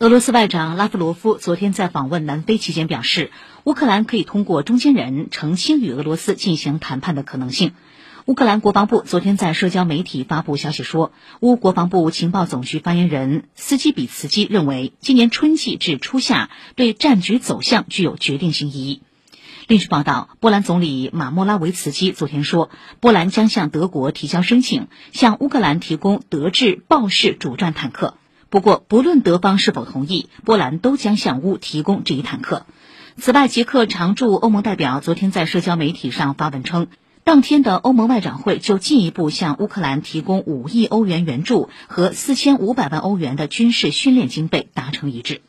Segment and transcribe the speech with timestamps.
[0.00, 3.30] 俄罗斯外长拉夫罗夫昨天在访问南非期间表示，
[3.64, 7.74] 乌克兰可以通过中间人澄清与俄罗斯进行谈判的可能性。
[8.24, 19.02] 乌克兰国防部昨天在社交媒体发布消息说，乌国防部情报总局发言人斯基比茨基认为，今年春季至初夏对战局走向具有决定性意义。
[19.66, 22.70] 另据报道，波兰总理马莫拉维茨基昨天说，
[23.00, 28.14] 波兰将向德国提交申请，向乌克兰提供德制豹式主战坦克。
[28.50, 32.66] 不过，不论德方是否同意，波兰都将向乌提供这一坦克。
[33.16, 36.88] 此外，捷克常驻欧盟代表昨天在社交媒体上发文称，
[37.22, 45.42] 当天的欧盟外长会就进一步向乌克兰提供五亿欧元援助和四千五百万欧元的军事训练经费达成一致。